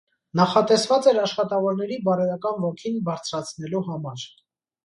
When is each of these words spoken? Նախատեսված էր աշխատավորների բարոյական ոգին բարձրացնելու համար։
Նախատեսված 0.39 1.09
էր 1.11 1.19
աշխատավորների 1.25 1.99
բարոյական 2.09 2.65
ոգին 2.67 2.99
բարձրացնելու 3.11 3.87
համար։ 3.93 4.27